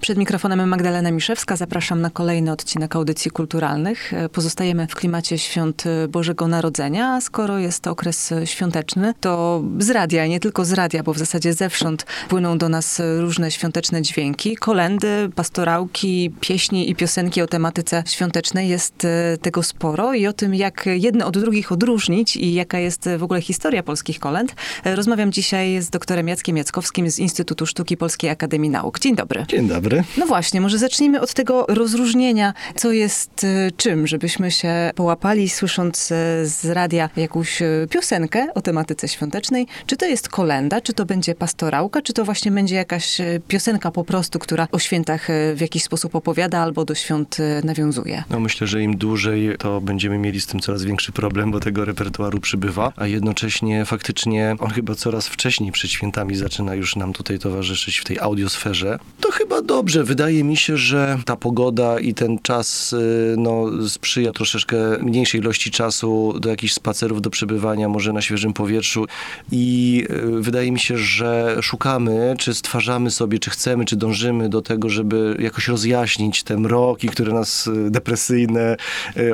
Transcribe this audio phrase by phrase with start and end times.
[0.00, 1.56] Przed mikrofonem Magdalena Miszewska.
[1.56, 4.12] Zapraszam na kolejny odcinek audycji kulturalnych.
[4.32, 10.26] Pozostajemy w klimacie świąt Bożego Narodzenia, a skoro jest to okres świąteczny, to z radia,
[10.26, 15.30] nie tylko z radia, bo w zasadzie zewsząd płyną do nas różne świąteczne dźwięki, kolendy,
[15.34, 18.68] pastorałki, pieśni i piosenki o tematyce świątecznej.
[18.68, 23.08] Jest e, tego sporo i o tym, jak jedne od drugich odróżnić i jaka jest
[23.18, 24.54] w ogóle historia polskich kolęd.
[24.84, 28.98] E, rozmawiam dzisiaj z doktorem Jackiem Jackowskim z Instytutu Sztuki Polskiej Akademii Nauk.
[28.98, 29.44] Dzień dobry.
[29.48, 30.04] Dzień dobry dobry.
[30.16, 36.10] No właśnie, może zacznijmy od tego rozróżnienia, co jest y, czym, żebyśmy się połapali, słysząc
[36.10, 36.14] y,
[36.44, 39.66] z radia jakąś y, piosenkę o tematyce świątecznej.
[39.86, 44.04] Czy to jest kolenda, czy to będzie pastorałka, czy to właśnie będzie jakaś piosenka po
[44.04, 48.24] prostu, która o świętach w jakiś sposób opowiada albo do świąt nawiązuje?
[48.30, 51.84] No myślę, że im dłużej, to będziemy mieli z tym coraz większy problem, bo tego
[51.84, 57.38] repertuaru przybywa, a jednocześnie faktycznie on chyba coraz wcześniej przed świętami zaczyna już nam tutaj
[57.38, 58.98] towarzyszyć w tej audiosferze.
[59.20, 60.04] To chyba do dobrze.
[60.04, 65.70] Wydaje mi się, że ta pogoda i ten czas y, no, sprzyja troszeczkę mniejszej ilości
[65.70, 69.06] czasu do jakichś spacerów, do przebywania może na świeżym powietrzu
[69.52, 74.62] i y, wydaje mi się, że szukamy, czy stwarzamy sobie, czy chcemy, czy dążymy do
[74.62, 78.76] tego, żeby jakoś rozjaśnić te mroki, które nas y, depresyjne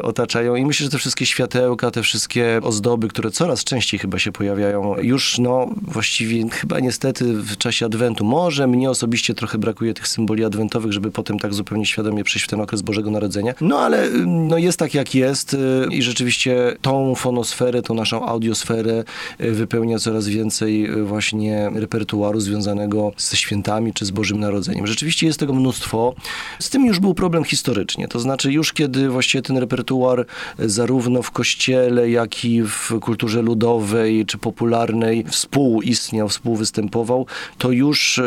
[0.02, 4.32] otaczają i myślę, że te wszystkie światełka, te wszystkie ozdoby, które coraz częściej chyba się
[4.32, 10.08] pojawiają, już no właściwie chyba niestety w czasie Adwentu, może mnie osobiście trochę brakuje tych
[10.08, 13.54] symboli symboli adwentowych, żeby potem tak zupełnie świadomie przejść w ten okres Bożego Narodzenia.
[13.60, 15.58] No ale no, jest tak jak jest y,
[15.90, 19.04] i rzeczywiście tą fonosferę, tą naszą audiosferę
[19.40, 24.86] y, wypełnia coraz więcej y, właśnie repertuaru związanego ze świętami czy z Bożym Narodzeniem.
[24.86, 26.14] Rzeczywiście jest tego mnóstwo.
[26.58, 30.26] Z tym już był problem historycznie, to znaczy już kiedy właściwie ten repertuar
[30.58, 37.26] zarówno w kościele, jak i w kulturze ludowej czy popularnej współistniał, współwystępował,
[37.58, 38.20] to już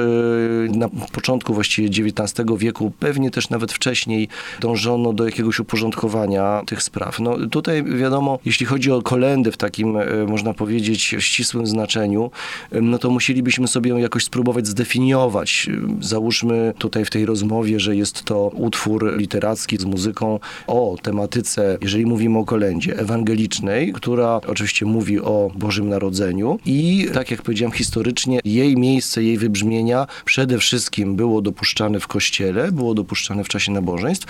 [0.69, 4.27] na początku właściwie XIX wieku, pewnie też nawet wcześniej
[4.59, 7.19] dążono do jakiegoś uporządkowania tych spraw.
[7.19, 12.31] No tutaj wiadomo, jeśli chodzi o kolendę w takim, e, można powiedzieć, ścisłym znaczeniu,
[12.71, 15.69] no to musielibyśmy sobie ją jakoś spróbować zdefiniować.
[16.01, 22.05] Załóżmy tutaj w tej rozmowie, że jest to utwór literacki z muzyką o tematyce, jeżeli
[22.05, 28.39] mówimy o kolendzie, ewangelicznej, która oczywiście mówi o Bożym Narodzeniu i tak jak powiedziałem historycznie,
[28.45, 33.71] jej miejsce, jej wybrzmienia przede wszystkim było dopuszczane dopuszczane w kościele, było dopuszczane w czasie
[33.71, 34.25] nabożeństw,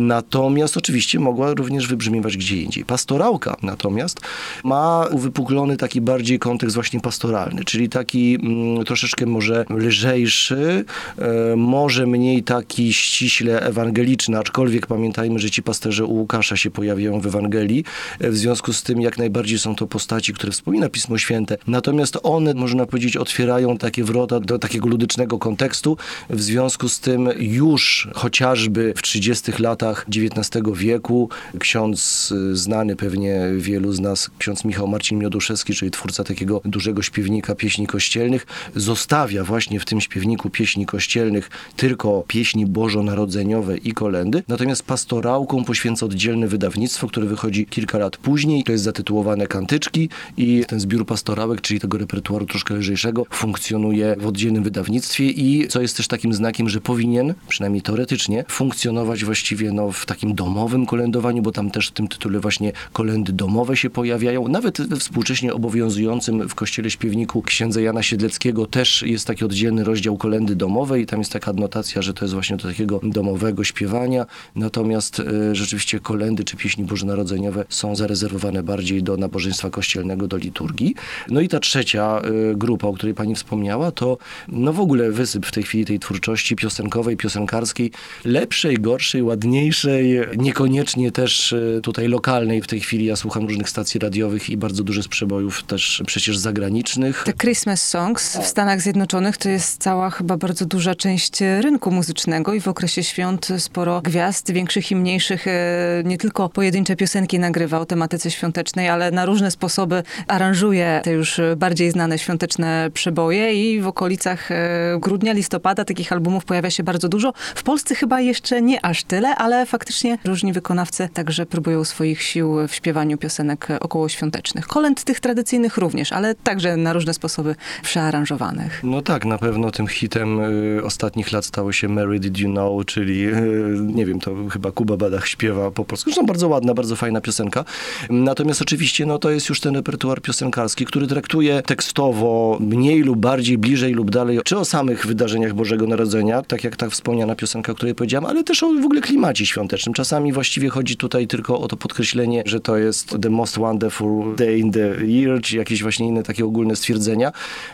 [0.00, 2.84] natomiast oczywiście mogła również wybrzmiewać gdzie indziej.
[2.84, 4.20] Pastorałka natomiast
[4.64, 10.84] ma uwypuklony taki bardziej kontekst właśnie pastoralny, czyli taki mm, troszeczkę może lżejszy,
[11.18, 17.20] e, może mniej taki ściśle ewangeliczny, aczkolwiek pamiętajmy, że ci pasterze u Łukasza się pojawiają
[17.20, 17.84] w Ewangelii,
[18.20, 22.18] e, w związku z tym jak najbardziej są to postaci, które wspomina Pismo Święte, natomiast
[22.22, 25.96] one, można powiedzieć, otwierają takie wrota do takiego ludycznego kontekstu,
[26.30, 33.40] w związku z tym już chociażby w 30 latach XIX wieku ksiądz y, znany pewnie
[33.56, 38.46] wielu z nas, ksiądz Michał Marcin Mioduszewski, czyli twórca takiego dużego śpiewnika pieśni kościelnych,
[38.76, 46.06] zostawia właśnie w tym śpiewniku pieśni kościelnych tylko pieśni bożonarodzeniowe i kolendy, natomiast pastorałką poświęca
[46.06, 48.64] oddzielne wydawnictwo, które wychodzi kilka lat później.
[48.64, 54.26] To jest zatytułowane Kantyczki i ten zbiór pastorałek, czyli tego repertuaru troszkę lżejszego, funkcjonuje w
[54.26, 59.92] oddzielnym wydawnictwie i co jest też takim znakiem, że powinien, przynajmniej teoretycznie, funkcjonować właściwie no,
[59.92, 64.48] w takim domowym kolędowaniu, bo tam też w tym tytule właśnie kolendy domowe się pojawiają.
[64.48, 70.16] Nawet we współcześnie obowiązującym w kościele śpiewniku księdza Jana Siedleckiego też jest taki oddzielny rozdział
[70.16, 74.26] kolendy domowej i tam jest taka adnotacja, że to jest właśnie do takiego domowego śpiewania.
[74.56, 80.94] Natomiast y, rzeczywiście kolendy czy pieśni bożonarodzeniowe są zarezerwowane bardziej do nabożeństwa kościelnego, do liturgii.
[81.30, 85.46] No i ta trzecia y, grupa, o której pani wspomniała, to no w ogóle wysyp
[85.46, 87.90] w tej chwili tej twórczości piosenki piosenkowej, piosenkarskiej,
[88.24, 92.62] lepszej, gorszej, ładniejszej, niekoniecznie też e, tutaj lokalnej.
[92.62, 96.38] W tej chwili ja słucham różnych stacji radiowych i bardzo dużo z przebojów też przecież
[96.38, 97.22] zagranicznych.
[97.26, 102.54] Te Christmas Songs w Stanach Zjednoczonych to jest cała chyba bardzo duża część rynku muzycznego
[102.54, 107.80] i w okresie świąt sporo gwiazd, większych i mniejszych, e, nie tylko pojedyncze piosenki nagrywa
[107.80, 113.80] o tematyce świątecznej, ale na różne sposoby aranżuje te już bardziej znane świąteczne przeboje i
[113.80, 117.32] w okolicach e, grudnia, listopada takich albumów pojawia pojawia się bardzo dużo.
[117.54, 122.68] W Polsce chyba jeszcze nie aż tyle, ale faktycznie różni wykonawcy także próbują swoich sił
[122.68, 124.66] w śpiewaniu piosenek okołoświątecznych.
[124.66, 128.80] Kolęd tych tradycyjnych również, ale także na różne sposoby przearanżowanych.
[128.84, 130.40] No tak, na pewno tym hitem
[130.78, 133.34] y, ostatnich lat stało się Mary Did You Know, czyli y,
[133.80, 136.10] nie wiem, to chyba Kuba Badach śpiewa po polsku.
[136.10, 137.64] Zresztą bardzo ładna, bardzo fajna piosenka.
[138.10, 143.58] Natomiast oczywiście no, to jest już ten repertuar piosenkarski, który traktuje tekstowo mniej lub bardziej,
[143.58, 147.74] bliżej lub dalej, czy o samych wydarzeniach Bożego Narodzenia, tak jak ta wspomniana piosenka, o
[147.74, 149.94] której powiedziałem, ale też o w ogóle klimacie świątecznym.
[149.94, 154.58] Czasami właściwie chodzi tutaj tylko o to podkreślenie, że to jest the most wonderful day
[154.58, 157.32] in the year, czy jakieś właśnie inne takie ogólne stwierdzenia,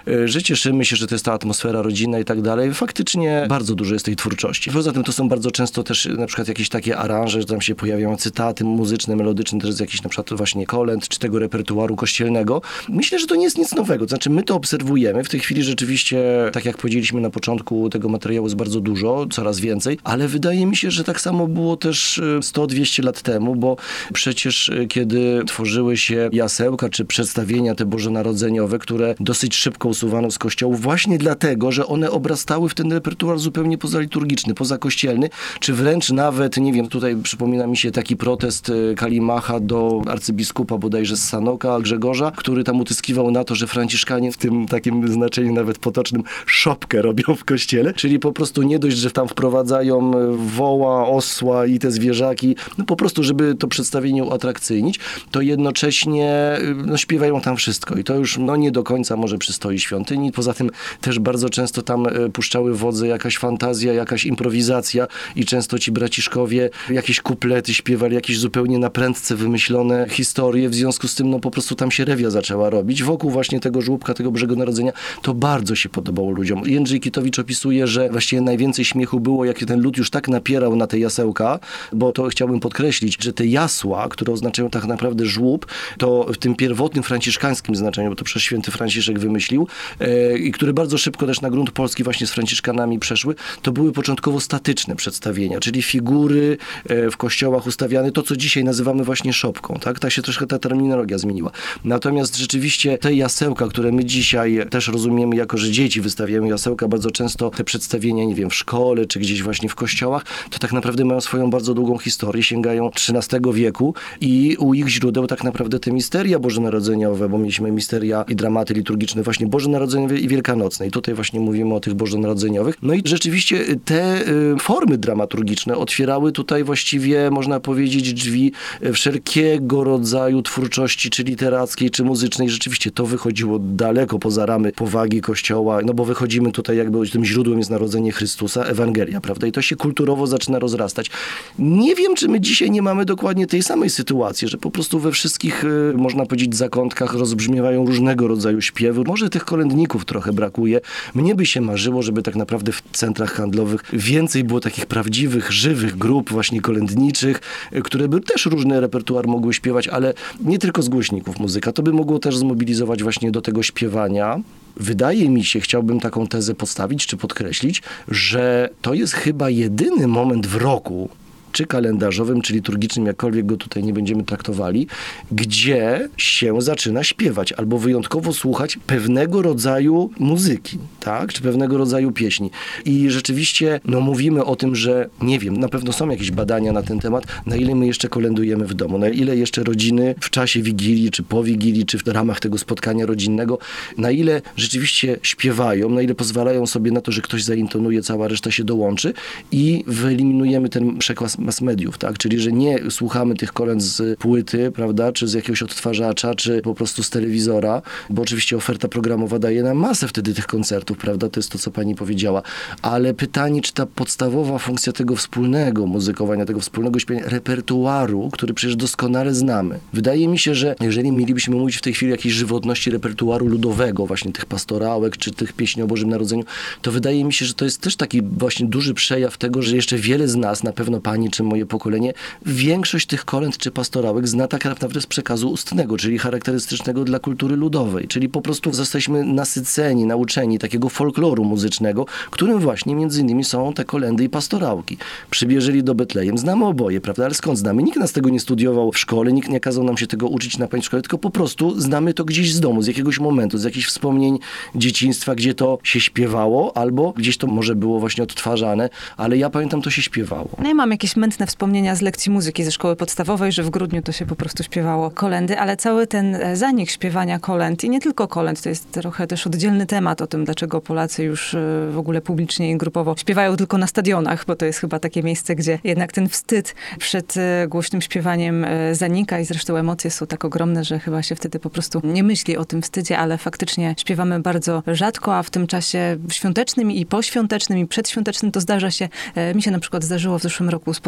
[0.09, 2.75] y, że cieszymy się, że to jest ta atmosfera rodzinna i tak dalej.
[2.75, 4.71] Faktycznie bardzo dużo jest tej twórczości.
[4.71, 7.75] Poza tym to są bardzo często też na przykład jakieś takie aranże, że tam się
[7.75, 12.63] pojawiają cytaty muzyczne, melodyczne, też z jakichś na przykład właśnie kolęd, czy tego repertuaru kościelnego.
[12.89, 14.05] Myślę, że to nie jest nic nowego.
[14.05, 15.25] To znaczy my to obserwujemy.
[15.25, 16.23] W tej chwili rzeczywiście,
[16.53, 20.77] tak jak powiedzieliśmy na początku, tego materiału jest bardzo dużo, coraz więcej, ale wydaje mi
[20.77, 23.77] się, że tak samo było też 100-200 lat temu, bo
[24.13, 30.39] przecież y, kiedy tworzyły się jasełka, czy przedstawienia te bożonarodzeniowe, które dosyć szybko usuwano z
[30.39, 35.31] kościołów, właśnie dlatego, że one obrastały w ten repertuar zupełnie pozaliturgiczny, pozakościelny,
[35.61, 40.79] czy wręcz nawet, nie wiem, tutaj przypomina mi się taki protest y, Kalimacha do arcybiskupa
[40.79, 45.53] bodajże z Sanoka, Grzegorza, który tam utyskiwał na to, że franciszkanie w tym takim znaczeniu
[45.53, 50.37] nawet potocznym szopkę robią w kościele, czyli po prostu nie dość, że tam wprowadzają y,
[50.37, 55.01] woła, osła i te zwierzaki, no po prostu, żeby to przedstawienie uatrakcyjnić,
[55.31, 59.39] to jednocześnie y, no, śpiewają tam wszystko i to już no, nie do końca może
[59.39, 60.33] przystoi świątyni.
[60.33, 60.71] Poza tym
[61.01, 65.07] też bardzo często tam puszczały wodze jakaś fantazja, jakaś improwizacja
[65.37, 71.09] i często ci braciszkowie jakieś kuplety śpiewali, jakieś zupełnie na prędce wymyślone historie, w związku
[71.09, 73.03] z tym no po prostu tam się rewia zaczęła robić.
[73.03, 76.63] Wokół właśnie tego żłóbka, tego Bożego Narodzenia, to bardzo się podobało ludziom.
[76.67, 80.87] Jędrzej Kitowicz opisuje, że właściwie najwięcej śmiechu było, jak ten lud już tak napierał na
[80.87, 81.59] te jasełka,
[81.93, 85.67] bo to chciałbym podkreślić, że te jasła, które oznaczają tak naprawdę żłób,
[85.99, 89.69] to w tym pierwotnym franciszkańskim znaczeniu, bo to przez święty Franciszek wymyślił,
[90.01, 93.93] e, i które bardzo szybko też na grunt polski właśnie z franciszkanami przeszły, to były
[93.93, 96.57] początkowo statyczne przedstawienia, czyli figury
[96.89, 99.99] e, w kościołach ustawiane, to co dzisiaj nazywamy właśnie szopką, tak?
[99.99, 101.51] Tak się troszkę ta terminologia zmieniła.
[101.85, 107.11] Natomiast rzeczywiście te jasełka, które my dzisiaj też rozumiemy jako, że dzieci wystawiamy jasełka, bardzo
[107.11, 111.05] często te przedstawienia, nie wiem, w szkole, czy gdzieś właśnie w kościołach, to tak naprawdę
[111.05, 115.93] mają swoją bardzo długą historię, sięgają XIII wieku i u ich źródeł tak naprawdę te
[115.93, 120.87] misteria bożonarodzeniowe, bo mieliśmy misteria i dramaty liturgiczne właśnie bożonarodzeniowe i wielkanocne.
[120.87, 122.75] I tutaj właśnie mówimy o tych bożonarodzeniowych.
[122.83, 128.53] No i rzeczywiście te y, formy dramaturgiczne otwierały tutaj właściwie, można powiedzieć, drzwi
[128.93, 132.51] wszelkiego rodzaju twórczości, czy literackiej, czy muzycznej.
[132.51, 137.59] Rzeczywiście to wychodziło daleko poza ramy powagi Kościoła, no bo wychodzimy tutaj jakby tym źródłem
[137.59, 138.28] jest narodzenie Chrystusa,
[138.67, 139.47] Ewangelia, prawda?
[139.47, 141.11] I to się kulturowo zaczyna rozrastać.
[141.59, 145.13] Nie wiem, czy my dzisiaj nie mamy dokładnie tej samej sytuacji, że po prostu we
[145.13, 149.03] wszystkich, y, można powiedzieć, zakątkach rozbrzmiewają różnego rodzaju śpiewy.
[149.07, 150.81] Może tych kolędników trochę brakuje.
[151.15, 155.99] Mnie by się marzyło, żeby tak naprawdę w centrach handlowych więcej było takich prawdziwych, żywych
[155.99, 157.41] grup właśnie kolędniczych,
[157.73, 161.73] y, które by też różny repertuar mogły śpiewać, ale nie tylko z głośników muzyka.
[161.73, 164.41] To by mogło też zmobilizować właśnie do tego śpiewania.
[164.79, 170.47] Wydaje mi się, chciałbym taką tezę postawić czy podkreślić, że to jest chyba jedyny moment
[170.47, 171.09] w roku,
[171.53, 174.87] czy kalendarzowym, czy liturgicznym, jakkolwiek go tutaj nie będziemy traktowali,
[175.33, 181.33] gdzie się zaczyna śpiewać albo wyjątkowo słuchać pewnego rodzaju muzyki, tak?
[181.33, 182.51] Czy pewnego rodzaju pieśni.
[182.85, 186.83] I rzeczywiście, no mówimy o tym, że nie wiem, na pewno są jakieś badania na
[186.83, 190.63] ten temat, na ile my jeszcze kolendujemy w domu, na ile jeszcze rodziny w czasie
[190.63, 193.59] Wigilii, czy po Wigilii, czy w ramach tego spotkania rodzinnego,
[193.99, 198.51] na ile rzeczywiście śpiewają, na ile pozwalają sobie na to, że ktoś zaintonuje, cała reszta
[198.51, 199.13] się dołączy
[199.53, 202.19] i wyeliminujemy ten przekład mass mediów, tak?
[202.19, 206.75] Czyli, że nie słuchamy tych kolęd z płyty, prawda, czy z jakiegoś odtwarzacza, czy po
[206.75, 211.29] prostu z telewizora, bo oczywiście oferta programowa daje nam masę wtedy tych koncertów, prawda?
[211.29, 212.43] To jest to, co pani powiedziała.
[212.83, 218.77] Ale pytanie, czy ta podstawowa funkcja tego wspólnego muzykowania, tego wspólnego śpiewania, repertuaru, który przecież
[218.77, 219.79] doskonale znamy.
[219.93, 224.07] Wydaje mi się, że jeżeli mielibyśmy mówić w tej chwili o jakiejś żywotności repertuaru ludowego,
[224.07, 226.45] właśnie tych pastorałek, czy tych pieśni o Bożym Narodzeniu,
[226.83, 229.97] to wydaje mi się, że to jest też taki właśnie duży przejaw tego, że jeszcze
[229.97, 232.13] wiele z nas, na pewno pani niczym moje pokolenie,
[232.47, 237.57] większość tych kolęd czy pastorałek zna tak naprawdę z przekazu ustnego, czyli charakterystycznego dla kultury
[237.57, 238.09] ludowej.
[238.09, 243.85] Czyli po prostu zostaliśmy nasyceni, nauczeni takiego folkloru muzycznego, którym właśnie między innymi są te
[243.85, 244.97] kolendy i pastorałki.
[245.31, 247.25] Przybierzeli do Betlejem, znamy oboje, prawda?
[247.25, 247.83] Ale skąd znamy?
[247.83, 250.69] Nikt nas tego nie studiował w szkole, nikt nie kazał nam się tego uczyć na
[250.83, 254.39] szkole, tylko po prostu znamy to gdzieś z domu, z jakiegoś momentu, z jakichś wspomnień
[254.75, 259.83] dzieciństwa, gdzie to się śpiewało, albo gdzieś to może było właśnie odtwarzane, ale ja pamiętam,
[259.83, 260.49] to się śpiewało.
[260.59, 264.03] No ja mam jakieś mętne wspomnienia z lekcji muzyki ze szkoły podstawowej, że w grudniu
[264.03, 268.01] to się po prostu śpiewało kolendy, ale cały ten e, zanik śpiewania kolęd i nie
[268.01, 271.59] tylko kolęd, to jest trochę też oddzielny temat o tym, dlaczego Polacy już e,
[271.91, 275.55] w ogóle publicznie i grupowo śpiewają tylko na stadionach, bo to jest chyba takie miejsce,
[275.55, 280.85] gdzie jednak ten wstyd przed e, głośnym śpiewaniem zanika i zresztą emocje są tak ogromne,
[280.85, 284.83] że chyba się wtedy po prostu nie myśli o tym wstydzie, ale faktycznie śpiewamy bardzo
[284.87, 289.09] rzadko, a w tym czasie świątecznym i poświątecznym i przedświątecznym to zdarza się,
[289.55, 291.08] mi się na przykład zdarzyło w zeszłym roku spotkać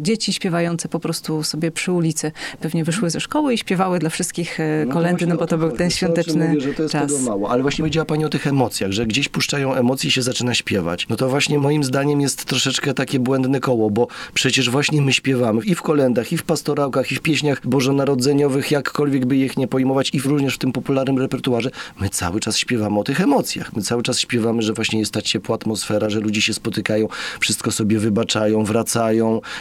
[0.00, 2.32] dzieci śpiewające po prostu sobie przy ulicy.
[2.60, 5.90] Pewnie wyszły ze szkoły i śpiewały dla wszystkich no kolendy, no bo to był ten
[5.90, 7.12] świąteczny mówię, że to jest czas.
[7.12, 7.50] Tego mało.
[7.50, 11.08] Ale właśnie powiedziała Pani o tych emocjach, że gdzieś puszczają emocje i się zaczyna śpiewać.
[11.08, 15.64] No to właśnie moim zdaniem jest troszeczkę takie błędne koło, bo przecież właśnie my śpiewamy
[15.64, 20.14] i w kolendach, i w pastorałkach, i w pieśniach bożonarodzeniowych, jakkolwiek by ich nie pojmować,
[20.14, 21.70] i również w tym popularnym repertuarze.
[22.00, 23.76] My cały czas śpiewamy o tych emocjach.
[23.76, 27.08] My cały czas śpiewamy, że właśnie jest ta ciepła atmosfera, że ludzie się spotykają,
[27.40, 28.97] wszystko sobie wybaczają, wracają,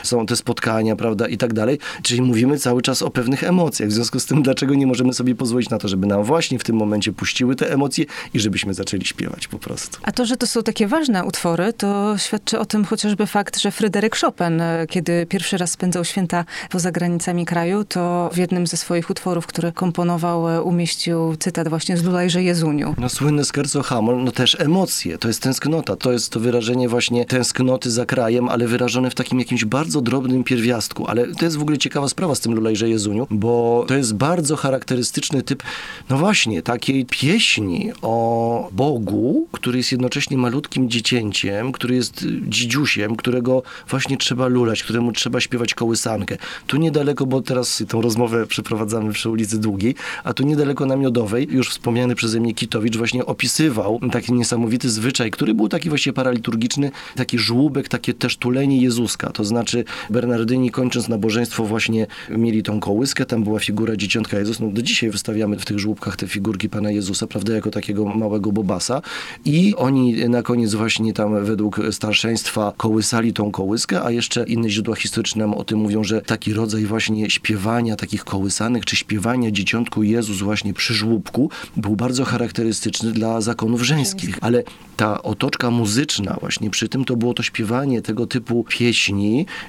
[0.03, 1.79] są te spotkania, prawda, i tak dalej.
[2.03, 3.89] Czyli mówimy cały czas o pewnych emocjach.
[3.89, 6.63] W związku z tym, dlaczego nie możemy sobie pozwolić na to, żeby nam właśnie w
[6.63, 9.99] tym momencie puściły te emocje i żebyśmy zaczęli śpiewać po prostu.
[10.03, 13.71] A to, że to są takie ważne utwory, to świadczy o tym chociażby fakt, że
[13.71, 19.09] Fryderyk Chopin, kiedy pierwszy raz spędzał święta poza granicami kraju, to w jednym ze swoich
[19.09, 22.95] utworów, który komponował, umieścił cytat właśnie z Lulajże Jezuniu.
[22.97, 27.25] No słynny scherzo hamol, no też emocje, to jest tęsknota, to jest to wyrażenie właśnie
[27.25, 31.61] tęsknoty za krajem, ale wyrażone w takim jakimś bardzo drobnym pierwiastku, ale to jest w
[31.61, 35.63] ogóle ciekawa sprawa z tym Lulajże Jezuniu, bo to jest bardzo charakterystyczny typ,
[36.09, 43.63] no właśnie, takiej pieśni o Bogu, który jest jednocześnie malutkim dziecięciem, który jest dzidziusiem, którego
[43.89, 46.37] właśnie trzeba lulać, któremu trzeba śpiewać kołysankę.
[46.67, 51.47] Tu niedaleko, bo teraz tą rozmowę przeprowadzamy przy ulicy Długiej, a tu niedaleko na Miodowej,
[51.51, 56.91] już wspomniany przeze mnie Kitowicz właśnie opisywał taki niesamowity zwyczaj, który był taki właśnie paraliturgiczny,
[57.15, 58.81] taki żłóbek, takie też tulenie
[59.17, 59.29] Jezuska.
[59.33, 64.59] To znaczy Bernardyni kończąc nabożeństwo właśnie mieli tą kołyskę, tam była figura dzieciątka Jezus.
[64.59, 68.51] No do dzisiaj wystawiamy w tych żłóbkach te figurki Pana Jezusa, prawda, jako takiego małego
[68.51, 69.01] bobasa.
[69.45, 74.95] I oni na koniec właśnie tam według starszeństwa kołysali tą kołyskę, a jeszcze inne źródła
[74.95, 80.03] historyczne nam o tym mówią, że taki rodzaj właśnie śpiewania takich kołysanek, czy śpiewania dzieciątku
[80.03, 84.37] Jezus właśnie przy żłóbku był bardzo charakterystyczny dla zakonów żeńskich.
[84.41, 84.63] Ale
[84.97, 89.06] ta otoczka muzyczna właśnie przy tym to było to śpiewanie tego typu pieśni,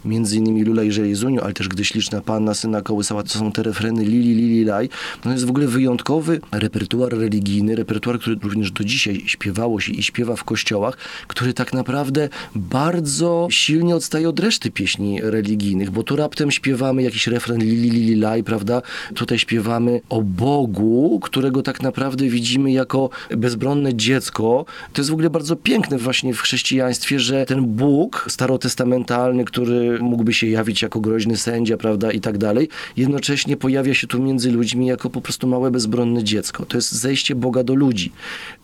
[0.05, 3.63] między innymi Lula i Jezuniu, ale też Gdy śliczna panna syna kołysała, to są te
[3.63, 4.89] refreny Lili, Lili, Laj.
[5.25, 10.03] No jest w ogóle wyjątkowy repertuar religijny, repertuar, który również do dzisiaj śpiewało się i
[10.03, 16.17] śpiewa w kościołach, który tak naprawdę bardzo silnie odstaje od reszty pieśni religijnych, bo tu
[16.17, 18.83] raptem śpiewamy jakiś refren Lili, Lili, Laj, prawda?
[19.15, 24.65] Tutaj śpiewamy o Bogu, którego tak naprawdę widzimy jako bezbronne dziecko.
[24.93, 30.33] To jest w ogóle bardzo piękne właśnie w chrześcijaństwie, że ten Bóg starotestamentalny, który mógłby
[30.33, 34.87] się jawić jako groźny sędzia, prawda, i tak dalej, jednocześnie pojawia się tu między ludźmi
[34.87, 36.67] jako po prostu małe, bezbronne dziecko.
[36.67, 38.13] To jest zejście Boga do ludzi.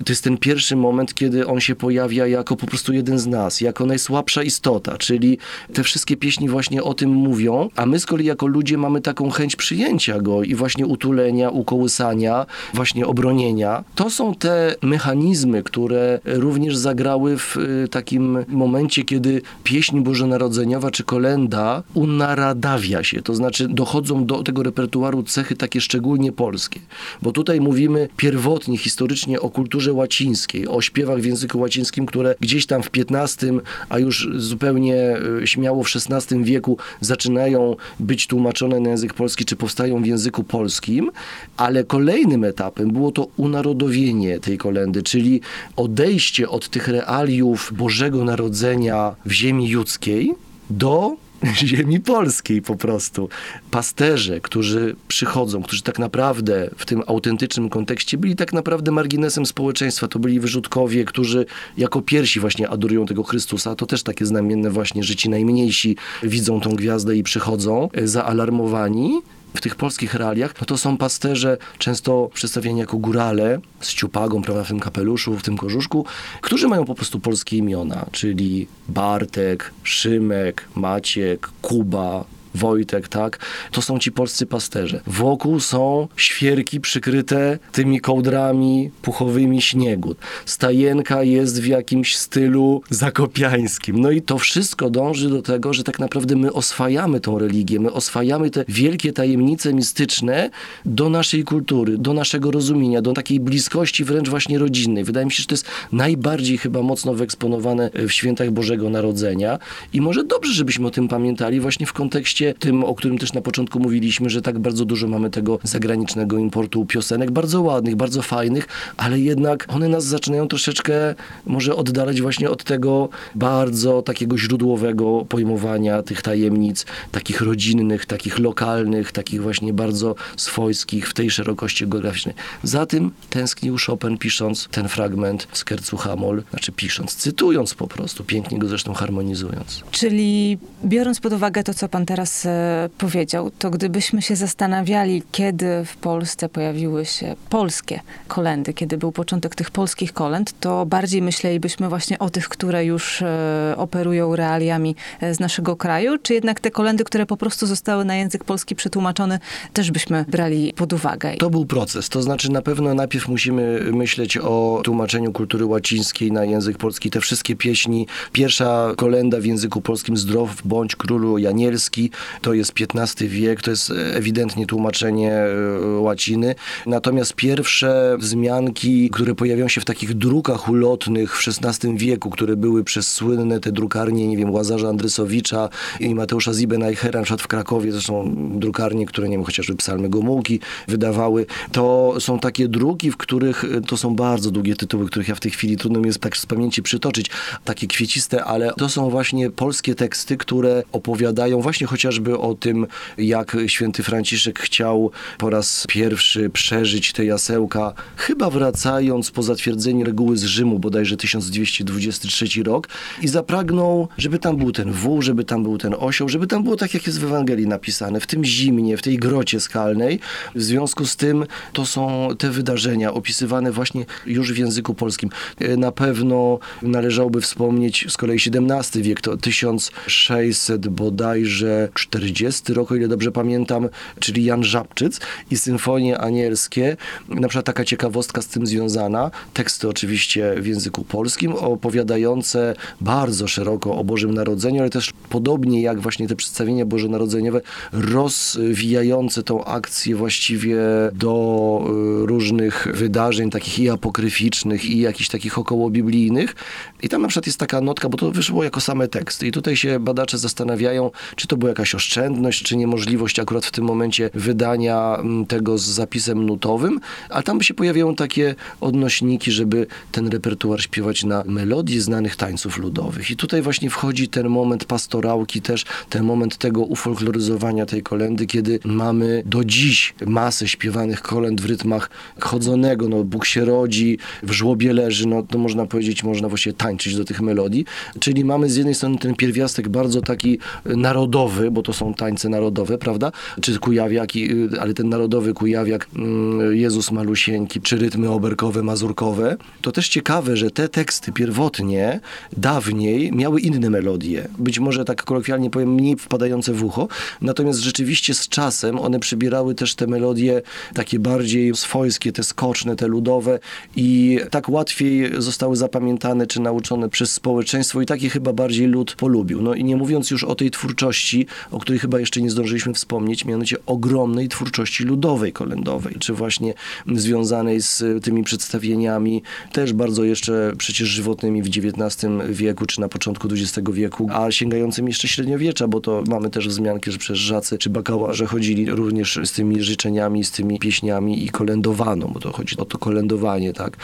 [0.04, 3.60] To jest ten pierwszy moment, kiedy on się pojawia jako po prostu jeden z nas,
[3.60, 5.38] jako najsłabsza istota, czyli
[5.72, 9.30] te wszystkie pieśni właśnie o tym mówią, a my z kolei jako ludzie mamy taką
[9.30, 13.84] chęć przyjęcia go i właśnie utulenia, ukołysania, właśnie obronienia.
[13.94, 20.43] To są te mechanizmy, które również zagrały w y, takim momencie, kiedy pieśń bożonarodzeniowa
[20.92, 26.80] czy kolenda unaradawia się, to znaczy dochodzą do tego repertuaru cechy takie szczególnie polskie,
[27.22, 32.66] bo tutaj mówimy pierwotnie, historycznie o kulturze łacińskiej, o śpiewach w języku łacińskim, które gdzieś
[32.66, 38.90] tam w XV, a już zupełnie y, śmiało w XVI wieku zaczynają być tłumaczone na
[38.90, 41.10] język polski, czy powstają w języku polskim,
[41.56, 45.40] ale kolejnym etapem było to unarodowienie tej kolendy, czyli
[45.76, 50.33] odejście od tych realiów Bożego Narodzenia w ziemi judzkiej
[50.70, 51.16] do
[51.64, 53.28] ziemi polskiej po prostu.
[53.70, 60.08] Pasterze, którzy przychodzą, którzy tak naprawdę w tym autentycznym kontekście byli tak naprawdę marginesem społeczeństwa.
[60.08, 61.46] To byli wyrzutkowie, którzy
[61.78, 63.74] jako pierwsi właśnie adorują tego Chrystusa.
[63.74, 69.22] To też takie znamienne właśnie, że ci najmniejsi widzą tą gwiazdę i przychodzą zaalarmowani
[69.54, 74.64] w tych polskich realiach, no to są pasterze często przedstawiani jako górale z ciupagą, prawda,
[74.64, 76.06] w tym kapeluszu, w tym kożuszku,
[76.40, 83.38] którzy mają po prostu polskie imiona, czyli Bartek, Szymek, Maciek, Kuba, Wojtek, tak?
[83.70, 85.00] To są ci polscy pasterze.
[85.06, 90.14] Wokół są świerki przykryte tymi kołdrami puchowymi śniegu.
[90.46, 94.00] Stajenka jest w jakimś stylu zakopiańskim.
[94.00, 97.92] No i to wszystko dąży do tego, że tak naprawdę my oswajamy tą religię, my
[97.92, 100.50] oswajamy te wielkie tajemnice mistyczne
[100.84, 105.04] do naszej kultury, do naszego rozumienia, do takiej bliskości wręcz właśnie rodzinnej.
[105.04, 109.58] Wydaje mi się, że to jest najbardziej chyba mocno wyeksponowane w świętach Bożego Narodzenia
[109.92, 113.40] i może dobrze, żebyśmy o tym pamiętali właśnie w kontekście tym, o którym też na
[113.40, 118.68] początku mówiliśmy, że tak bardzo dużo mamy tego zagranicznego importu piosenek, bardzo ładnych, bardzo fajnych,
[118.96, 121.14] ale jednak one nas zaczynają troszeczkę
[121.46, 129.12] może oddalać właśnie od tego bardzo takiego źródłowego pojmowania tych tajemnic, takich rodzinnych, takich lokalnych,
[129.12, 132.34] takich właśnie bardzo swojskich w tej szerokości geograficznej.
[132.62, 138.24] Za tym tęsknił Chopin pisząc ten fragment z Kercu Hamol, znaczy pisząc, cytując po prostu,
[138.24, 139.82] pięknie go zresztą harmonizując.
[139.90, 145.84] Czyli biorąc pod uwagę to, co pan teraz E, powiedział, to gdybyśmy się zastanawiali, kiedy
[145.84, 151.88] w Polsce pojawiły się polskie kolendy, kiedy był początek tych polskich kolęd, to bardziej myślelibyśmy
[151.88, 156.70] właśnie o tych, które już e, operują realiami e, z naszego kraju, czy jednak te
[156.70, 159.38] kolendy, które po prostu zostały na język polski przetłumaczone,
[159.72, 161.36] też byśmy brali pod uwagę.
[161.36, 166.44] To był proces, to znaczy na pewno najpierw musimy myśleć o tłumaczeniu kultury łacińskiej na
[166.44, 167.10] język polski.
[167.10, 172.10] Te wszystkie pieśni, pierwsza kolenda w języku polskim Zdrow bądź królu Janielski,
[172.42, 176.54] to jest XV wiek, to jest ewidentnie tłumaczenie e, łaciny.
[176.86, 182.84] Natomiast pierwsze wzmianki, które pojawiają się w takich drukach ulotnych w XVI wieku, które były
[182.84, 185.68] przez słynne te drukarnie, nie wiem, Łazarza Andrysowicza
[186.00, 190.08] i Mateusza Ziebeneichera, na przykład w Krakowie, to są drukarnie, które, nie wiem, chociażby Psalmy
[190.08, 195.28] Gomułki wydawały, to są takie druki, w których, e, to są bardzo długie tytuły, których
[195.28, 197.30] ja w tej chwili trudno mi jest tak z pamięci przytoczyć,
[197.64, 202.86] takie kwieciste, ale to są właśnie polskie teksty, które opowiadają właśnie chociażby chociażby o tym,
[203.18, 210.36] jak święty Franciszek chciał po raz pierwszy przeżyć te jasełka, chyba wracając po zatwierdzeniu reguły
[210.36, 212.88] z Rzymu, bodajże 1223 rok,
[213.22, 216.76] i zapragnął, żeby tam był ten wół, żeby tam był ten osioł, żeby tam było
[216.76, 220.20] tak, jak jest w Ewangelii napisane, w tym zimnie, w tej grocie skalnej.
[220.54, 225.30] W związku z tym to są te wydarzenia opisywane właśnie już w języku polskim.
[225.76, 233.08] Na pewno należałoby wspomnieć z kolei XVII wiek, to 1600 bodajże 40 rok, o ile
[233.08, 233.88] dobrze pamiętam,
[234.20, 235.20] czyli Jan Żabczyc
[235.50, 236.96] i Symfonie Anielskie.
[237.28, 243.96] Na przykład taka ciekawostka z tym związana, teksty oczywiście w języku polskim, opowiadające bardzo szeroko
[243.96, 247.60] o Bożym Narodzeniu, ale też podobnie jak właśnie te przedstawienia bożonarodzeniowe,
[247.92, 250.76] rozwijające tą akcję właściwie
[251.12, 251.84] do
[252.22, 256.54] y, różnych wydarzeń, takich i apokryficznych, i jakichś takich okołobiblijnych.
[257.02, 259.46] I tam na przykład jest taka notka, bo to wyszło jako same teksty.
[259.46, 263.84] I tutaj się badacze zastanawiają, czy to była jakaś oszczędność, czy niemożliwość akurat w tym
[263.84, 270.28] momencie wydania mm, tego z zapisem nutowym, ale tam się pojawiają takie odnośniki, żeby ten
[270.28, 273.30] repertuar śpiewać na melodii znanych tańców ludowych.
[273.30, 278.78] I tutaj właśnie wchodzi ten moment pastorałki też, ten moment tego ufolkloryzowania tej kolendy, kiedy
[278.84, 284.92] mamy do dziś masę śpiewanych kolęd w rytmach chodzonego, no Bóg się rodzi, w żłobie
[284.92, 287.84] leży, no to można powiedzieć, można właśnie tańczyć do tych melodii,
[288.20, 292.98] czyli mamy z jednej strony ten pierwiastek bardzo taki narodowy, bo to są tańce narodowe,
[292.98, 293.32] prawda?
[293.60, 299.56] Czy kujawiaki, y, ale ten narodowy kujawiak mm, Jezus Malusieńki, czy rytmy oberkowe, mazurkowe.
[299.80, 302.20] To też ciekawe, że te teksty pierwotnie,
[302.56, 304.48] dawniej miały inne melodie.
[304.58, 307.08] Być może tak kolokwialnie powiem, mniej wpadające w ucho.
[307.40, 310.62] Natomiast rzeczywiście z czasem one przybierały też te melodie
[310.94, 313.58] takie bardziej swojskie, te skoczne, te ludowe
[313.96, 319.62] i tak łatwiej zostały zapamiętane czy nauczone przez społeczeństwo i takie chyba bardziej lud polubił.
[319.62, 323.44] No i nie mówiąc już o tej twórczości, o której chyba jeszcze nie zdążyliśmy wspomnieć,
[323.44, 326.74] mianowicie ogromnej twórczości ludowej, kolendowej, czy właśnie
[327.14, 333.48] związanej z tymi przedstawieniami, też bardzo jeszcze przecież żywotnymi w XIX wieku, czy na początku
[333.48, 337.90] XX wieku, a sięgającymi jeszcze średniowiecza, bo to mamy też wzmianki, że przez Żacy czy
[337.90, 342.84] Bakałarze chodzili również z tymi życzeniami, z tymi pieśniami i kolendowano, bo to chodzi o
[342.84, 343.96] to kolendowanie, tak?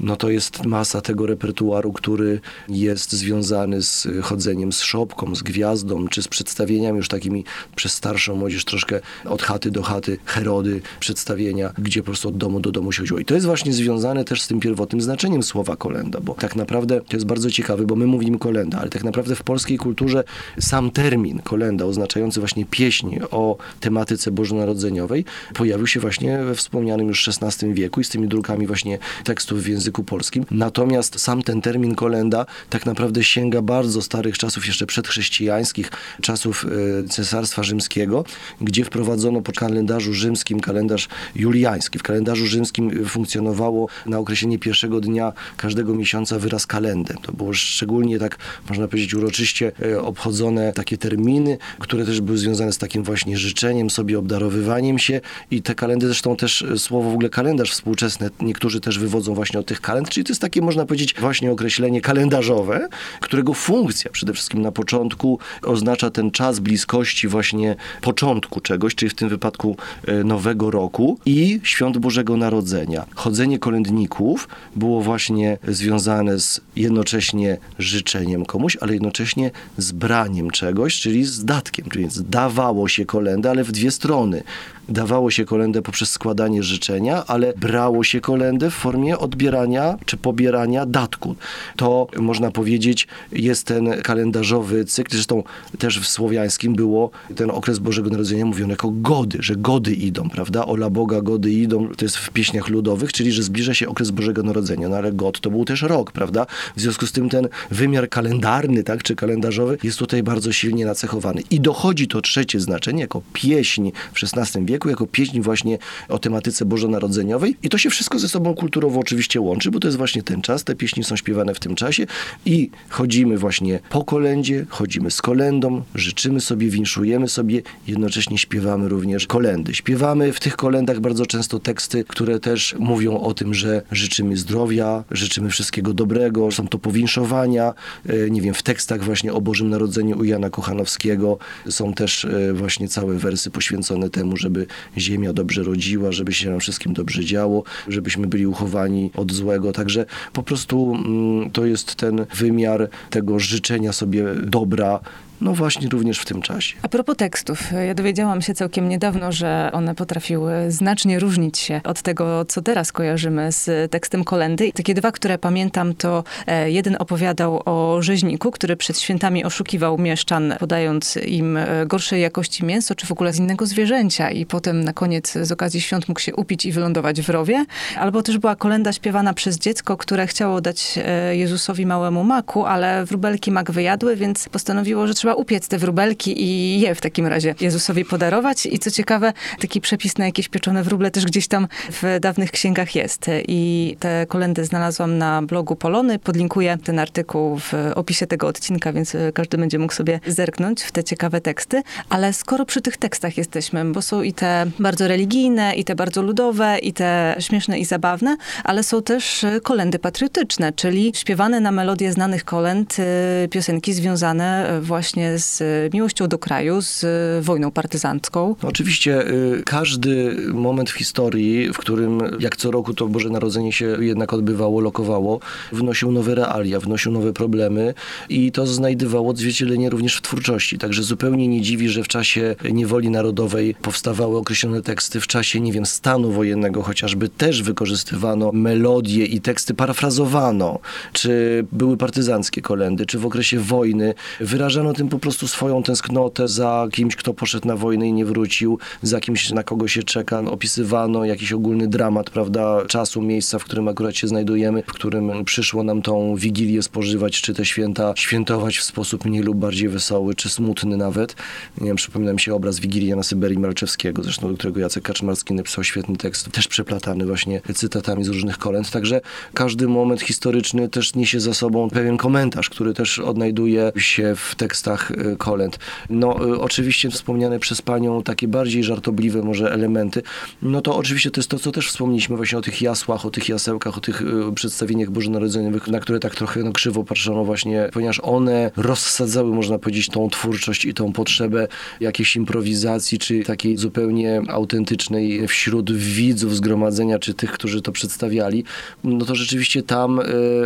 [0.00, 6.08] No to jest masa tego repertuaru, który jest związany z chodzeniem z szopką, z gwiazdą,
[6.08, 7.44] czy z przedstawieniami już takimi
[7.76, 12.60] przez starszą młodzież troszkę od chaty do chaty, herody, przedstawienia, gdzie po prostu od domu
[12.60, 13.20] do domu się chodziło.
[13.20, 17.00] I to jest właśnie związane też z tym pierwotnym znaczeniem słowa kolenda, bo tak naprawdę
[17.00, 20.24] to jest bardzo ciekawe, bo my mówimy kolenda, ale tak naprawdę w polskiej kulturze
[20.60, 27.28] sam termin kolenda oznaczający właśnie pieśń o tematyce bożonarodzeniowej pojawił się właśnie we wspomnianym już
[27.28, 30.44] XVI wieku i z tymi drukami właśnie tekstów w języku polskim.
[30.50, 35.90] Natomiast sam ten termin kolenda tak naprawdę sięga bardzo starych czasów, jeszcze przedchrześcijańskich,
[36.22, 38.24] czasów e, Cesarstwa Rzymskiego,
[38.60, 41.98] gdzie wprowadzono po kalendarzu rzymskim kalendarz juliański.
[41.98, 47.14] W kalendarzu rzymskim funkcjonowało na określenie pierwszego dnia każdego miesiąca wyraz kalendę.
[47.22, 52.72] To było szczególnie tak, można powiedzieć, uroczyście e, obchodzone takie terminy, które też były związane
[52.72, 57.14] z takim właśnie życzeniem sobie, obdarowywaniem się i te kalendy, zresztą też e, słowo w
[57.14, 60.86] ogóle kalendarz współczesny, niektórzy też wywodzą właśnie od tych kalend, czyli to jest takie, można
[60.86, 62.88] powiedzieć, właśnie określenie kalendarzowe,
[63.20, 69.14] którego funkcja przede wszystkim na początku oznacza ten czas bliskości właśnie początku czegoś, czyli w
[69.14, 73.06] tym wypadku e, nowego roku i świąt Bożego Narodzenia.
[73.14, 81.24] Chodzenie kolędników było właśnie związane z jednocześnie życzeniem komuś, ale jednocześnie z braniem czegoś, czyli
[81.24, 84.42] z datkiem, czyli dawało się kolendę, ale w dwie strony
[84.88, 90.86] dawało się kolendę poprzez składanie życzenia, ale brało się kolendę w formie odbierania czy pobierania
[90.86, 91.36] datku.
[91.76, 95.12] To można powiedzieć jest ten kalendarzowy cykl.
[95.12, 95.42] Zresztą
[95.78, 100.66] też w słowiańskim było ten okres Bożego Narodzenia mówiony jako gody, że gody idą, prawda?
[100.66, 104.42] Ola Boga, gody idą, to jest w pieśniach ludowych, czyli że zbliża się okres Bożego
[104.42, 104.88] Narodzenia.
[104.88, 106.46] No ale god to był też rok, prawda?
[106.76, 111.42] W związku z tym ten wymiar kalendarny, tak, czy kalendarzowy jest tutaj bardzo silnie nacechowany.
[111.50, 116.18] I dochodzi to trzecie znaczenie jako pieśń w XVI wieku, wieku jako pieśń właśnie o
[116.18, 117.56] tematyce bożonarodzeniowej.
[117.62, 120.64] I to się wszystko ze sobą kulturowo oczywiście łączy, bo to jest właśnie ten czas,
[120.64, 122.06] te pieśni są śpiewane w tym czasie
[122.46, 129.26] i chodzimy właśnie po kolędzie, chodzimy z kolendą, życzymy sobie, winszujemy sobie, jednocześnie śpiewamy również
[129.26, 129.74] kolendy.
[129.74, 135.04] Śpiewamy w tych kolendach bardzo często teksty, które też mówią o tym, że życzymy zdrowia,
[135.10, 137.74] życzymy wszystkiego dobrego, są to powinszowania,
[138.06, 142.52] e, nie wiem, w tekstach właśnie o Bożym Narodzeniu u Jana Kochanowskiego są też e,
[142.52, 144.65] właśnie całe wersy poświęcone temu, żeby
[144.98, 149.72] ziemia dobrze rodziła, żeby się nam wszystkim dobrze działo, żebyśmy byli uchowani od złego.
[149.72, 155.00] Także po prostu mm, to jest ten wymiar tego życzenia sobie dobra
[155.40, 156.76] no właśnie również w tym czasie.
[156.82, 162.02] A propos tekstów, ja dowiedziałam się całkiem niedawno, że one potrafiły znacznie różnić się od
[162.02, 164.72] tego, co teraz kojarzymy z tekstem kolendy.
[164.72, 170.54] Takie dwa, które pamiętam, to e, jeden opowiadał o rzeźniku, który przed świętami oszukiwał mieszczan,
[170.58, 174.92] podając im e, gorszej jakości mięso, czy w ogóle z innego zwierzęcia i potem na
[174.92, 177.64] koniec z okazji świąt mógł się upić i wylądować w rowie.
[177.98, 183.04] Albo też była kolenda śpiewana przez dziecko, które chciało dać e, Jezusowi małemu maku, ale
[183.04, 187.26] wróbelki mak wyjadły, więc postanowiło, że trzeba trzeba upiec te wróbelki i je w takim
[187.26, 188.66] razie Jezusowi podarować.
[188.66, 192.94] I co ciekawe, taki przepis na jakieś pieczone wróble też gdzieś tam w dawnych księgach
[192.94, 193.26] jest.
[193.48, 196.18] I te kolendy znalazłam na blogu Polony.
[196.18, 201.04] Podlinkuję ten artykuł w opisie tego odcinka, więc każdy będzie mógł sobie zerknąć w te
[201.04, 201.82] ciekawe teksty.
[202.08, 206.22] Ale skoro przy tych tekstach jesteśmy, bo są i te bardzo religijne, i te bardzo
[206.22, 212.12] ludowe, i te śmieszne i zabawne, ale są też kolendy patriotyczne, czyli śpiewane na melodię
[212.12, 217.04] znanych kolęd y, piosenki związane właśnie właśnie z miłością do kraju, z
[217.44, 218.56] wojną partyzancką?
[218.62, 223.96] Oczywiście y, każdy moment w historii, w którym jak co roku to Boże Narodzenie się
[224.00, 225.40] jednak odbywało, lokowało,
[225.72, 227.94] wnosił nowe realia, wnosił nowe problemy
[228.28, 230.78] i to znajdowało odzwierciedlenie również w twórczości.
[230.78, 235.72] Także zupełnie nie dziwi, że w czasie niewoli narodowej powstawały określone teksty, w czasie, nie
[235.72, 240.78] wiem, stanu wojennego chociażby też wykorzystywano melodie i teksty, parafrazowano,
[241.12, 246.88] czy były partyzanckie kolendy, czy w okresie wojny wyrażano tym po prostu swoją tęsknotę za
[246.92, 250.40] kimś, kto poszedł na wojnę i nie wrócił, za kimś, na kogo się czeka.
[250.40, 255.82] Opisywano jakiś ogólny dramat, prawda, czasu, miejsca, w którym akurat się znajdujemy, w którym przyszło
[255.82, 260.48] nam tą wigilię spożywać, czy te święta świętować w sposób mniej lub bardziej wesoły, czy
[260.48, 261.36] smutny nawet.
[261.80, 265.54] Nie wiem, przypomina mi się obraz Wigilii na Syberii Malczewskiego, zresztą do którego Jacek Kaczmarski
[265.54, 268.90] napisał świetny tekst, też przeplatany właśnie cytatami z różnych kolęd.
[268.90, 269.20] Także
[269.54, 274.95] każdy moment historyczny też niesie za sobą pewien komentarz, który też odnajduje się w tekstach
[274.96, 275.78] tekstach y, kolęd.
[276.10, 280.22] No y, oczywiście wspomniane przez panią takie bardziej żartobliwe może elementy,
[280.62, 283.48] no to oczywiście to jest to, co też wspomnieliśmy właśnie o tych jasłach, o tych
[283.48, 288.20] jasełkach, o tych y, przedstawieniach bożonarodzeniowych, na które tak trochę no, krzywo patrzono właśnie, ponieważ
[288.22, 291.68] one rozsadzały, można powiedzieć, tą twórczość i tą potrzebę
[292.00, 298.64] jakiejś improwizacji, czy takiej zupełnie autentycznej wśród widzów zgromadzenia, czy tych, którzy to przedstawiali,
[299.04, 300.20] no to rzeczywiście tam,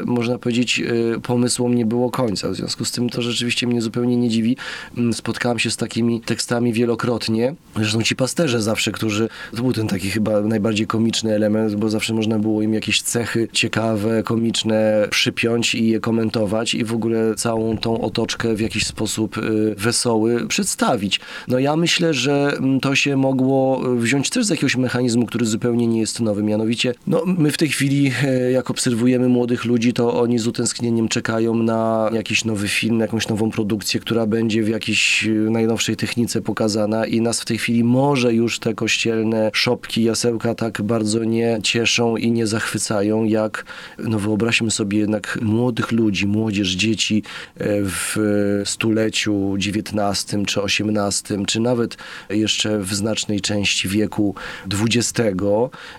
[0.04, 0.82] można powiedzieć,
[1.22, 2.48] pomysłom nie było końca.
[2.48, 4.56] W związku z tym to rzeczywiście mnie zupełnie nie dziwi.
[4.96, 7.54] Mm, Spotkałem się z takimi tekstami wielokrotnie.
[7.76, 12.14] Zresztą ci pasterze zawsze, którzy, to był ten taki chyba najbardziej komiczny element, bo zawsze
[12.14, 17.78] można było im jakieś cechy ciekawe, komiczne przypiąć i je komentować i w ogóle całą
[17.78, 21.20] tą otoczkę w jakiś sposób y, wesoły przedstawić.
[21.48, 25.86] No ja myślę, że mm, to się mogło wziąć też z jakiegoś mechanizmu, który zupełnie
[25.86, 26.42] nie jest nowy.
[26.42, 31.08] Mianowicie, no my w tej chwili, e, jak obserwujemy młodych ludzi, to oni z utęsknieniem
[31.08, 36.40] czekają na jakiś nowy film, jakąś nową produkcję, która będzie w jakiejś e, najnowszej technice
[36.40, 41.58] pokazana i nas w tej chwili może już te kościelne szopki, jasełka tak bardzo nie
[41.62, 43.64] cieszą i nie zachwycają, jak
[43.98, 47.22] no wyobraźmy sobie jednak młodych ludzi, młodzież, dzieci
[47.56, 48.16] e, w
[48.64, 51.96] stuleciu XIX czy XVIII, czy nawet
[52.30, 54.34] jeszcze w znacznej części wieku
[54.72, 55.12] XX,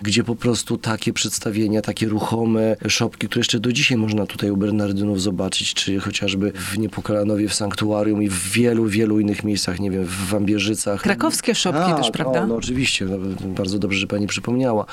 [0.02, 4.56] gdzie po prostu takie przedstawienia, takie ruchome szopki, które jeszcze do dzisiaj można tutaj u
[4.56, 9.90] Bernardynów zobaczyć, czy chociażby w Niepokalanowie, w Sanktuarium i w wielu, wielu innych miejscach, nie
[9.90, 11.02] wiem, w Wambierzycach.
[11.02, 12.40] Krakowskie szopki A, też, prawda?
[12.40, 14.86] No, no oczywiście, no, bardzo dobrze, że pani przypomniała.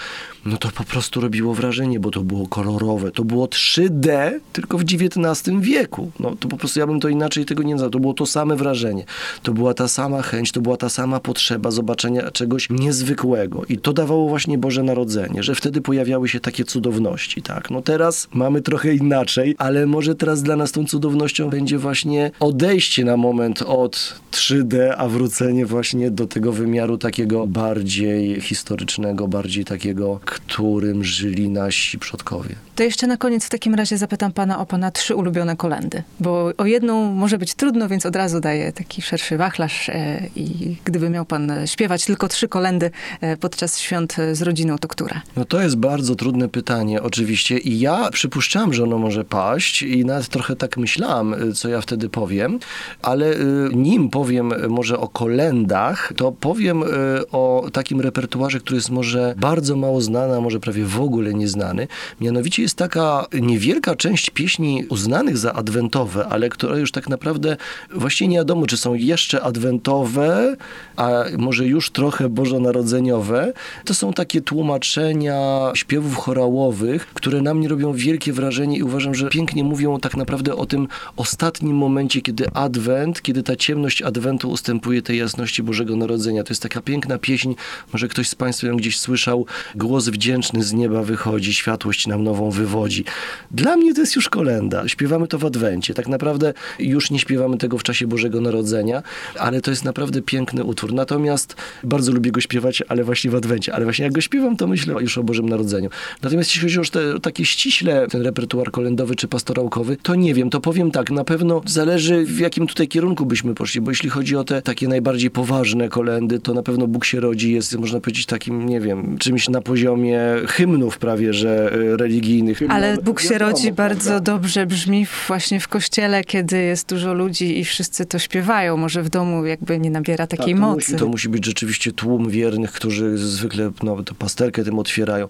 [0.45, 4.82] No to po prostu robiło wrażenie, bo to było kolorowe, to było 3D, tylko w
[4.82, 6.12] XIX wieku.
[6.19, 7.89] No to po prostu ja bym to inaczej tego nie nazwał.
[7.89, 9.06] To było to same wrażenie.
[9.43, 13.62] To była ta sama chęć, to była ta sama potrzeba zobaczenia czegoś niezwykłego.
[13.69, 17.69] I to dawało właśnie Boże Narodzenie, że wtedy pojawiały się takie cudowności, tak.
[17.69, 22.99] No teraz mamy trochę inaczej, ale może teraz dla nas tą cudownością będzie właśnie odejście
[23.06, 30.20] na moment od 3D, a wrócenie właśnie do tego wymiaru takiego bardziej historycznego, bardziej takiego,
[30.26, 32.56] którym żyli nasi przodkowie.
[32.76, 36.52] To jeszcze na koniec w takim razie zapytam pana o pana trzy ulubione kolendy, bo
[36.58, 41.10] o jedną może być trudno, więc od razu daję taki szerszy wachlarz e, i gdyby
[41.10, 45.22] miał pan śpiewać tylko trzy kolendy e, podczas świąt e, z rodziną, to które?
[45.36, 50.06] No to jest bardzo trudne pytanie oczywiście i ja przypuszczałem, że ono może paść i
[50.06, 52.60] nawet trochę tak myślałam, y, co ja wtedy powiem,
[53.02, 56.86] ale y, nim powiem może o kolendach, to powiem y,
[57.32, 61.88] o takim repertuarze, który jest może bardzo mało znany, a może prawie w ogóle nieznany.
[62.22, 67.58] Mianowicie jest taka niewielka część pieśni uznanych za adwentowe, ale które już tak naprawdę
[67.94, 70.56] właściwie nie wiadomo, czy są jeszcze adwentowe,
[70.96, 73.54] a może już trochę bożonarodzeniowe.
[73.86, 79.30] To są takie tłumaczenia śpiewów chorałowych, które na mnie robią wielkie wrażenie i uważam, że
[79.30, 80.88] pięknie mówią tak naprawdę o tym
[81.18, 86.43] ostatnim momencie, kiedy adwent, kiedy ta ciemność adwentu ustępuje tej jasności Bożego Narodzenia.
[86.43, 87.53] To jest taka piękna pieśń,
[87.93, 92.51] może ktoś z Państwa ją gdzieś słyszał, głos wdzięczny z nieba wychodzi, światłość nam nową
[92.51, 93.03] wywodzi.
[93.51, 94.88] Dla mnie to jest już kolenda.
[94.88, 95.93] Śpiewamy to w adwencie.
[95.93, 99.03] Tak naprawdę już nie śpiewamy tego w czasie Bożego Narodzenia,
[99.39, 100.93] ale to jest naprawdę piękny utwór.
[100.93, 103.73] Natomiast bardzo lubię go śpiewać, ale właśnie w adwencie.
[103.73, 105.89] Ale właśnie jak go śpiewam, to myślę już o Bożym Narodzeniu.
[106.21, 110.49] Natomiast jeśli chodzi już te, takie ściśle ten repertuar kolendowy czy pastorałkowy, to nie wiem,
[110.49, 114.36] to powiem tak, na pewno zależy w jakim tutaj kierunku byśmy poszli, bo jeśli chodzi
[114.36, 118.26] o te takie najbardziej poważne kolendy, to na pewno Bóg się rodzi jest, można powiedzieć,
[118.26, 122.60] takim, nie wiem, czymś na poziomie hymnów prawie, że e, religijnych.
[122.69, 124.32] Ale Bóg się Wiadomo, rodzi bardzo prawda?
[124.34, 128.78] dobrze brzmi właśnie w kościele, kiedy jest dużo ludzi i wszyscy to śpiewają.
[128.78, 130.91] Może w domu jakby nie nabiera takiej Tak, to mocy.
[130.91, 135.28] Musi, to musi być rzeczywiście tłum wiernych, którzy zwykle no, to pasterkę tym otwierają.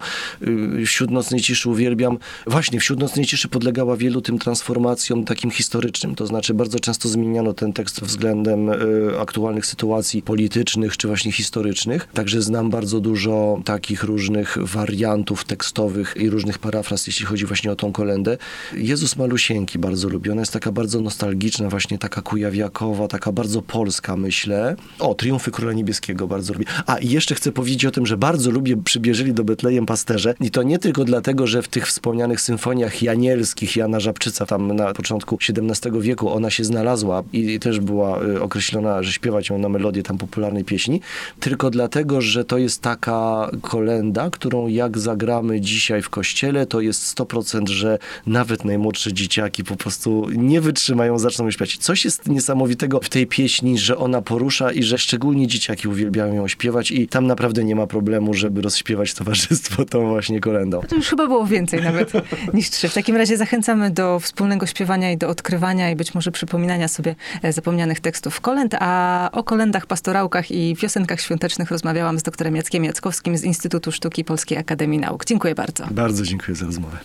[0.80, 2.18] Y, Wśród nocnej ciszy uwielbiam.
[2.46, 6.14] Właśnie, wśród nocnej ciszy podlegała wielu tym transformacjom takim historycznym.
[6.14, 12.08] To znaczy bardzo często zmieniano ten tekst względem y, aktualnych sytuacji politycznych czy właśnie historycznych.
[12.14, 17.76] Także znam bardzo dużo takich różnych wariantów tekstowych i różnych parafraz, jeśli chodzi właśnie o
[17.76, 18.36] tą kolendę.
[18.72, 20.32] Jezus Malusieńki bardzo lubię.
[20.32, 24.76] Ona jest taka bardzo nostalgiczna, właśnie taka kujawiakowa, taka bardzo polska, myślę.
[24.98, 26.66] O, Triumfy Króla Niebieskiego bardzo lubię.
[26.86, 30.34] A i jeszcze chcę powiedzieć o tym, że bardzo lubię Przybierzeli do Betlejem pasterze.
[30.40, 34.94] I to nie tylko dlatego, że w tych wspomnianych symfoniach janielskich Jana Żabczyca tam na
[34.94, 39.68] początku XVII wieku ona się znalazła i też była y, określona, że śpiewać ją na
[39.68, 41.00] melodię tam popularnej pieśni,
[41.40, 47.18] tylko dlatego, że to jest taka kolenda, którą jak zagramy dzisiaj w kościele, to jest
[47.18, 51.76] 100%, że nawet najmłodsze dzieciaki po prostu nie wytrzymają, zaczną śpiewać.
[51.76, 56.48] Coś jest niesamowitego w tej pieśni, że ona porusza i że szczególnie dzieciaki uwielbiają ją
[56.48, 60.80] śpiewać i tam naprawdę nie ma problemu, żeby rozśpiewać towarzystwo tą właśnie kolendą.
[60.88, 62.12] To już chyba było więcej nawet
[62.54, 62.88] niż trzy.
[62.88, 66.99] W takim razie zachęcamy do wspólnego śpiewania i do odkrywania i być może przypominania sobie
[67.42, 72.84] e, zapomnianych tekstów kolęd, a o kolendach, pastorałkach i piosenkach świątecznych rozmawiałam z doktorem Jackiem
[72.84, 75.24] Jackowskim z Instytutu Sztuki Polskiej Akademii Nauk.
[75.24, 75.86] Dziękuję bardzo.
[75.90, 76.98] Bardzo dziękuję za rozmowę.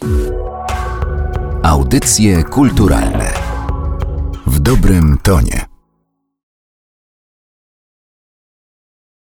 [1.64, 3.34] Audycje kulturalne
[4.48, 5.75] w dobrym tonie.